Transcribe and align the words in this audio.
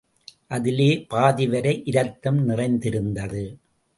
அதிலே 0.47 1.05
பாதிவரை 1.09 1.81
இரத்தம் 1.85 2.39
நிறைந்திருந்தது. 2.45 3.57